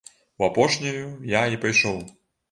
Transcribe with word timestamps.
У 0.41 0.43
апошняю 0.45 1.03
я 1.33 1.43
і 1.57 1.59
пайшоў. 1.65 2.01